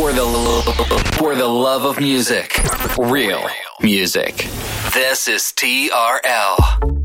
[0.00, 2.58] For the for the love of music,
[2.96, 3.46] real
[3.82, 4.48] music.
[4.94, 6.99] This is TRL.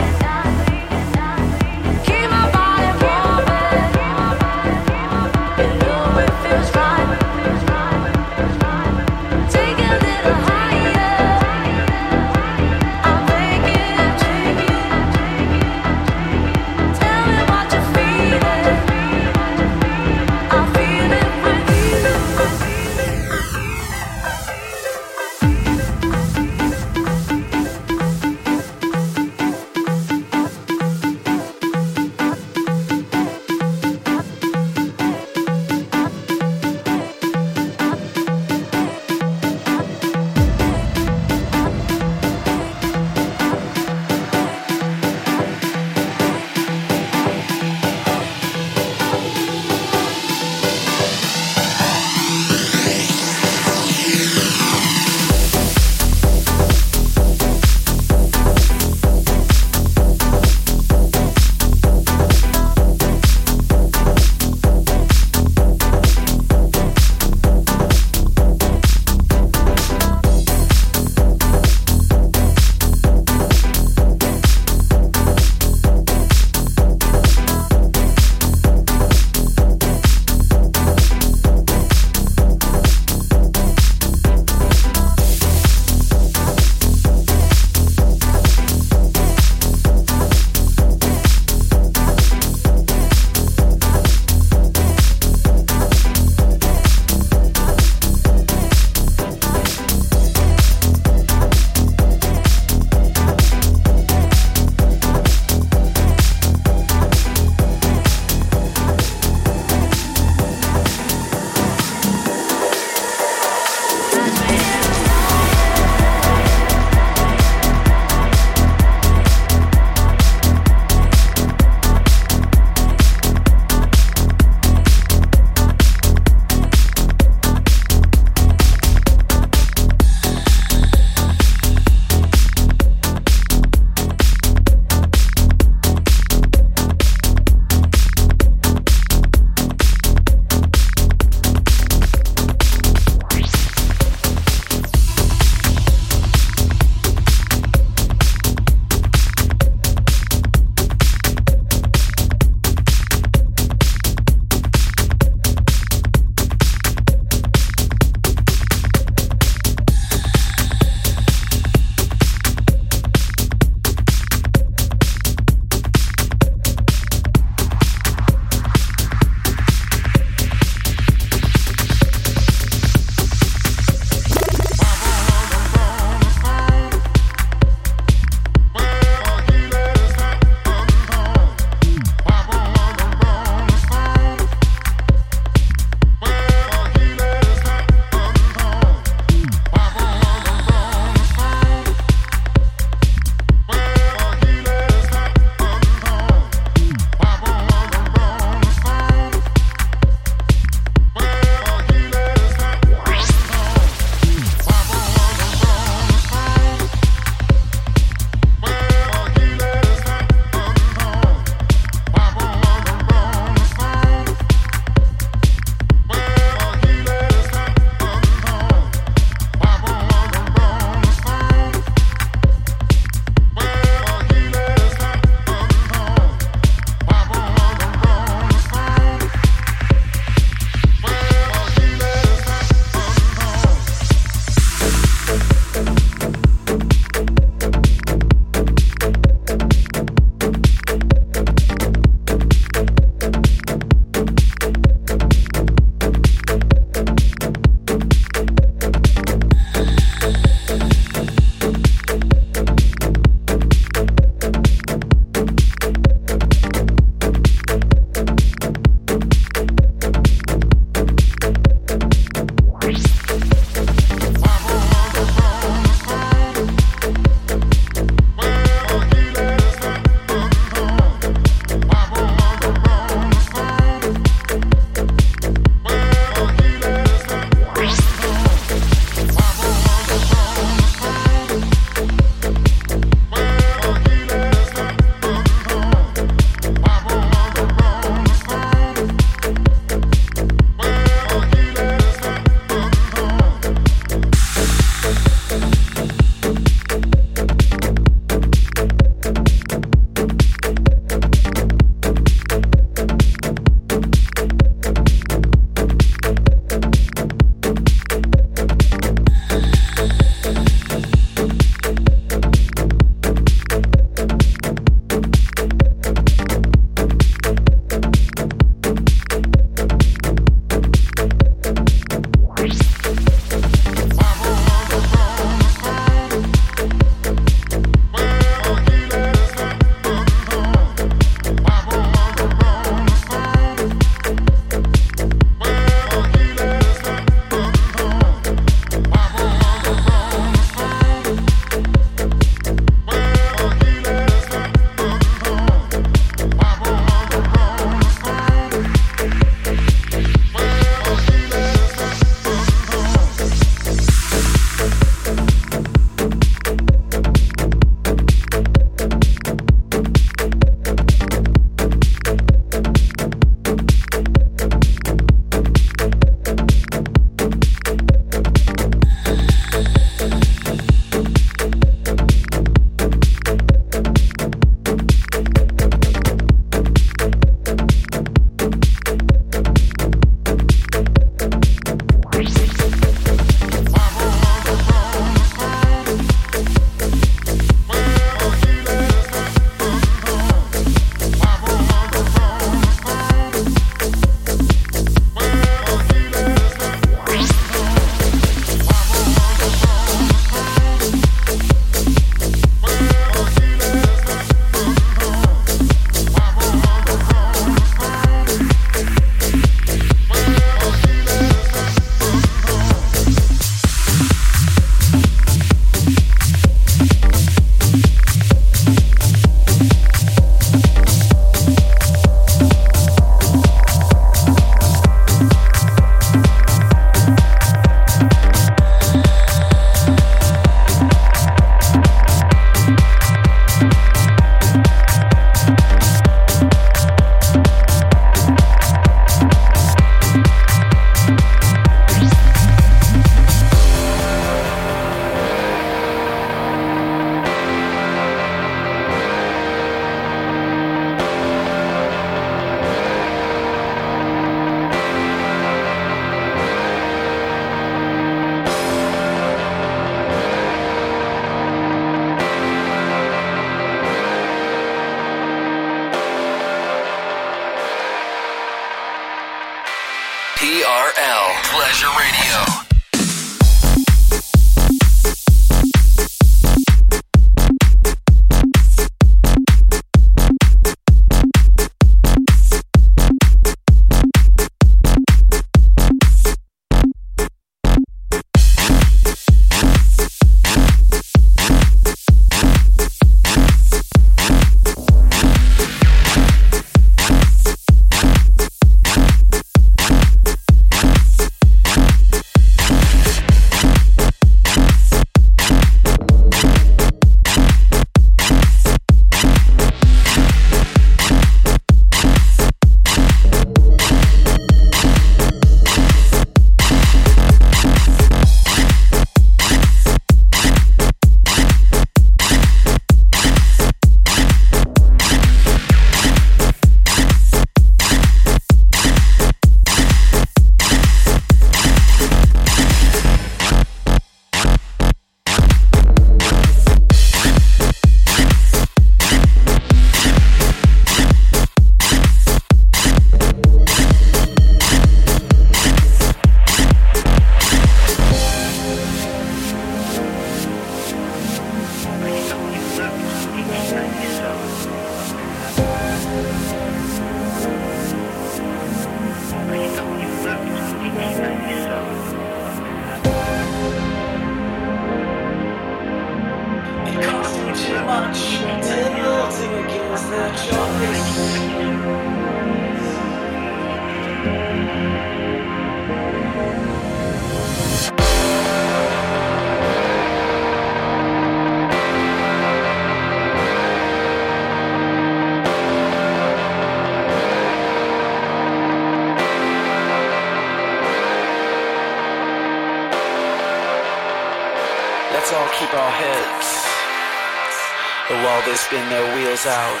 [599.66, 600.00] Out.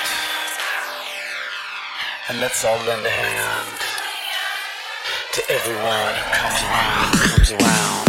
[2.28, 3.80] And let's all lend a hand
[5.32, 8.05] to everyone who comes around, comes around.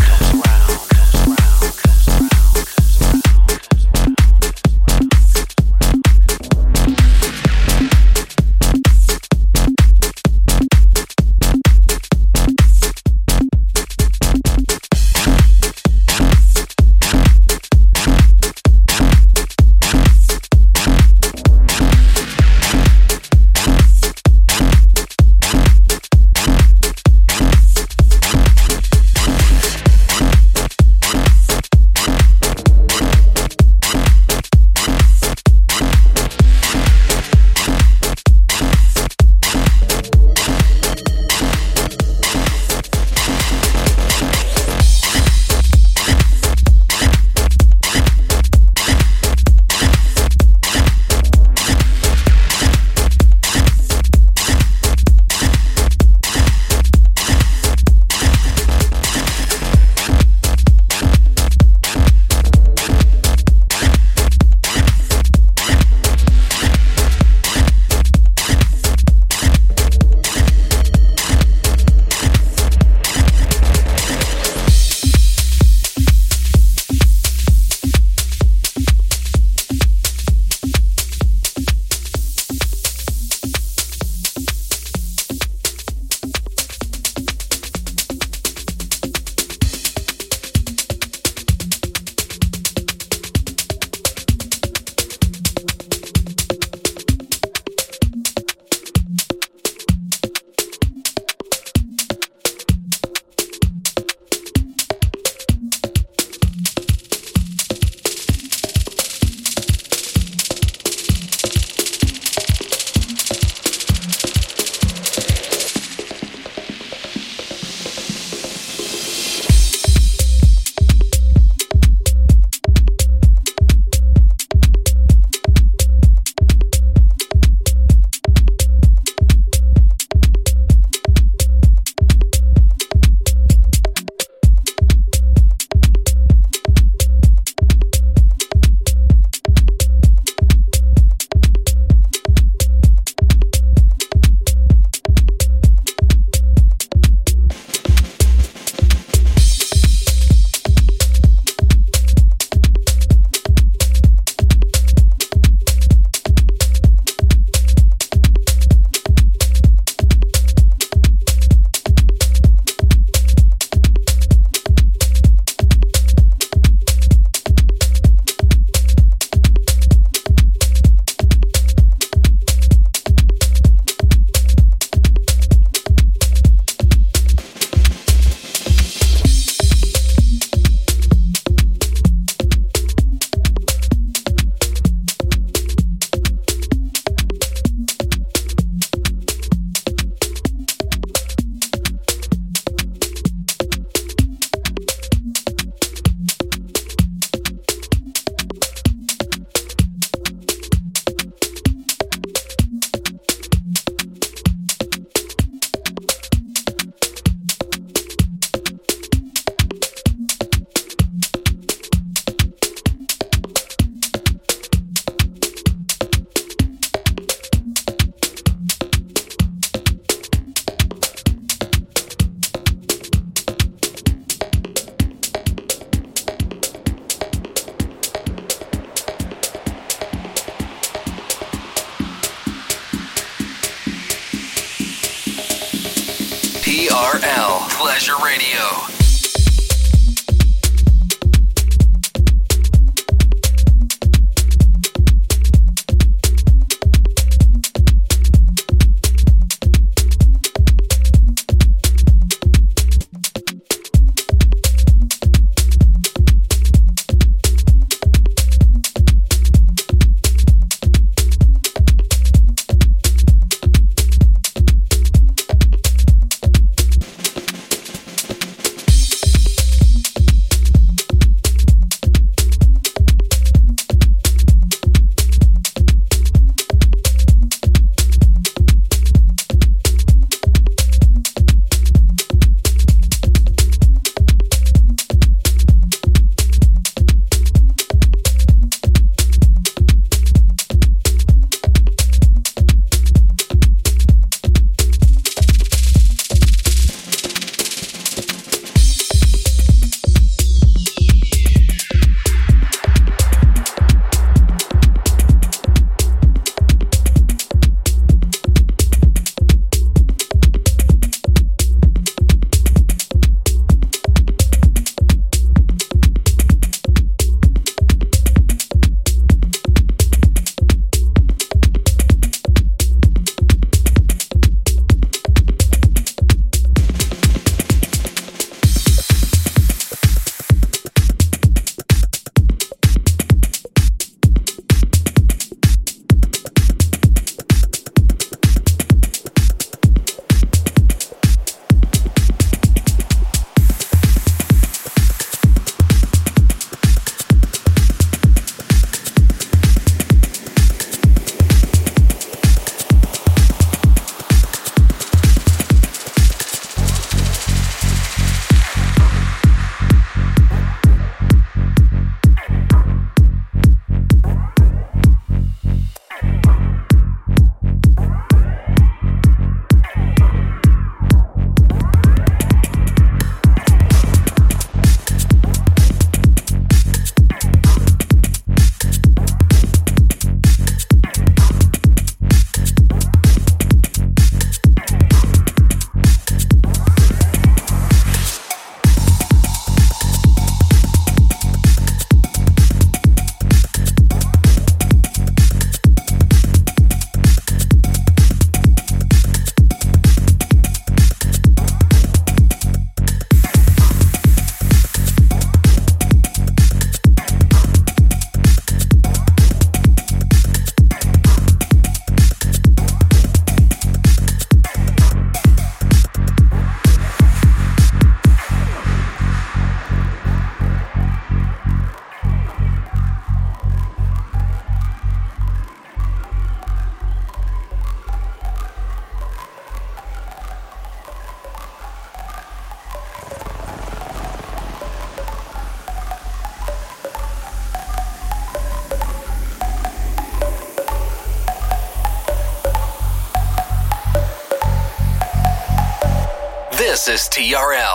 [447.30, 447.87] TRL.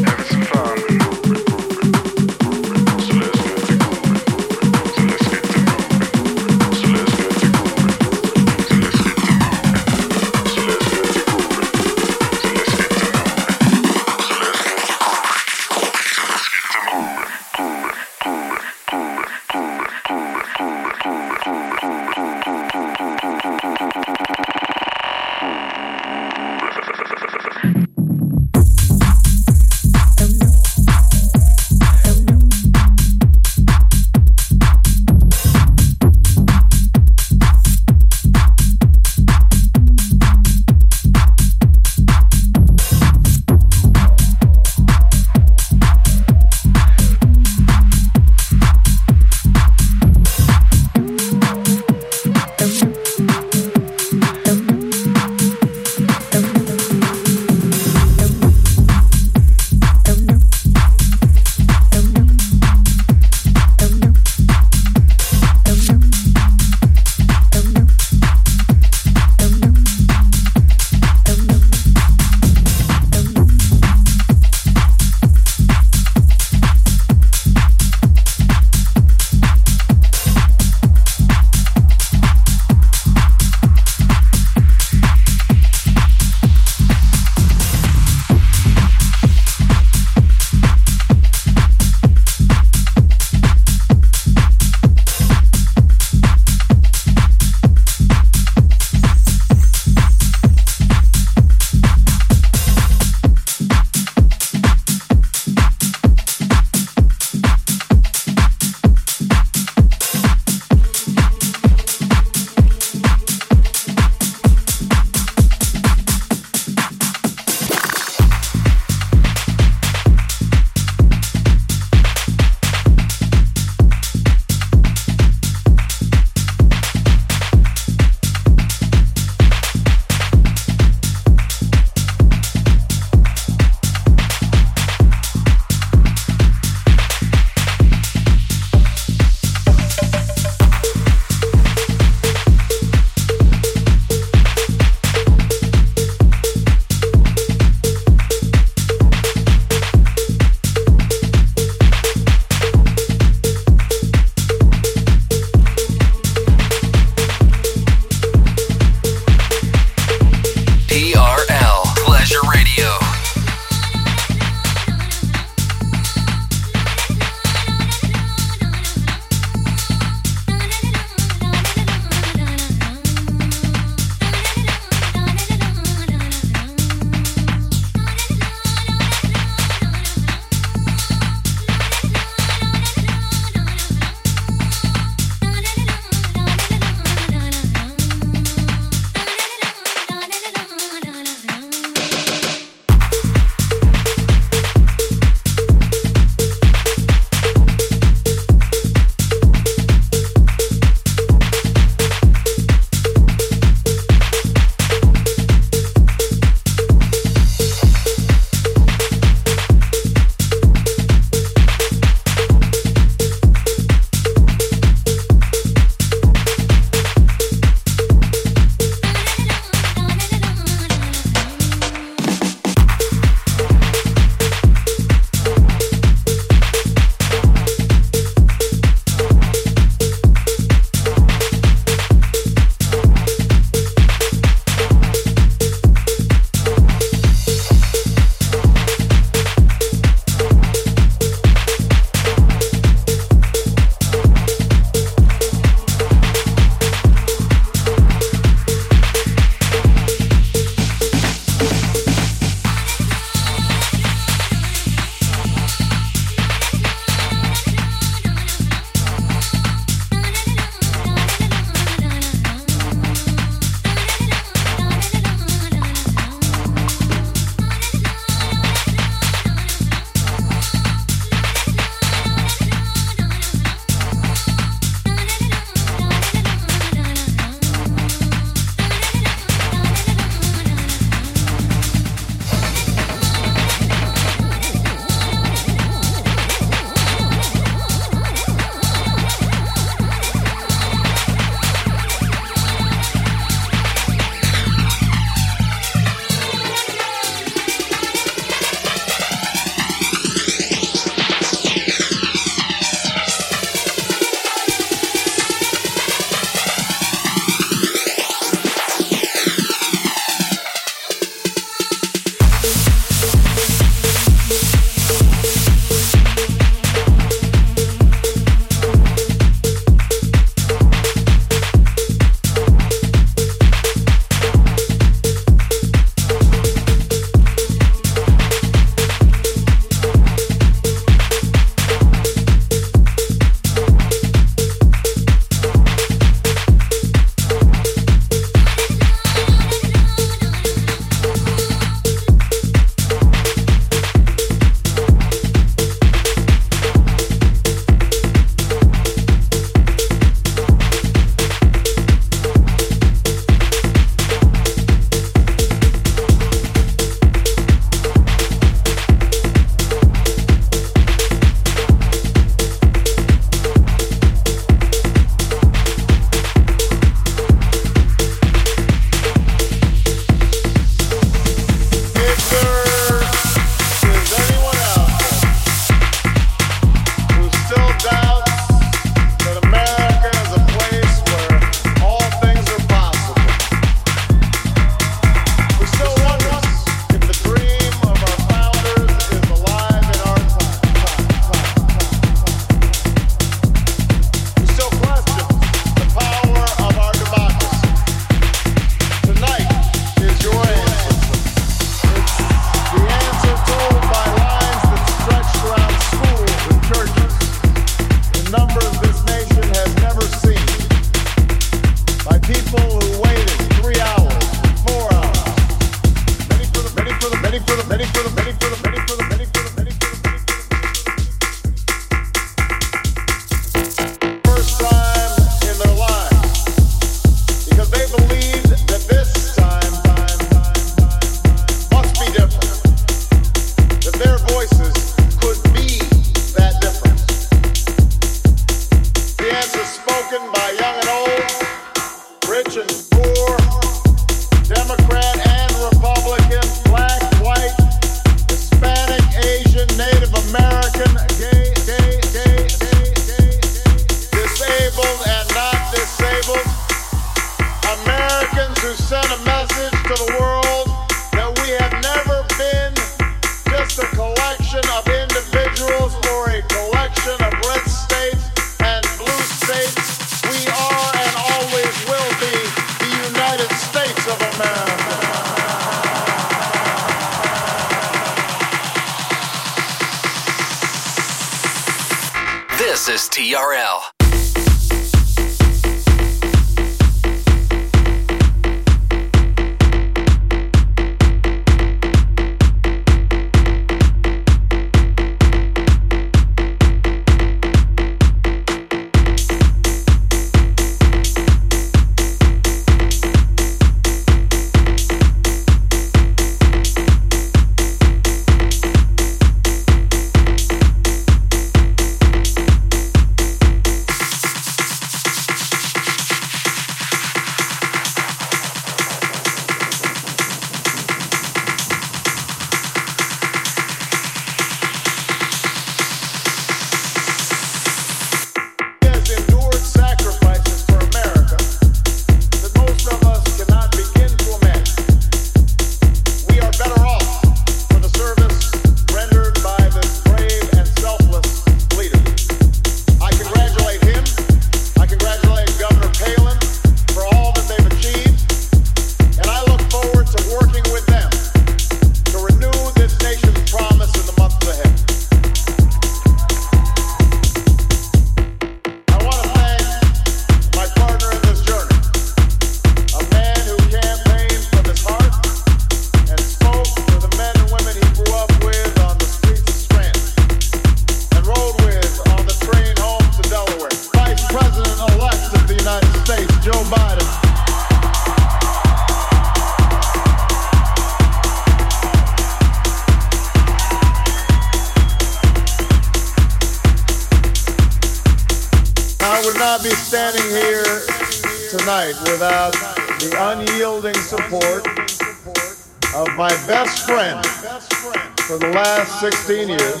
[599.20, 600.00] 16 years,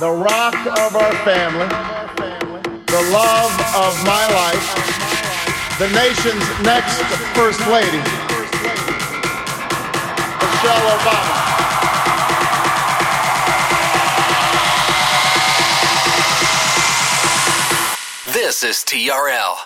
[0.00, 1.68] the rock of our family,
[2.86, 7.02] the love of my life, the nation's next
[7.36, 7.98] First Lady,
[10.40, 11.36] Michelle Obama.
[18.32, 19.65] This is TRL.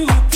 [0.00, 0.29] you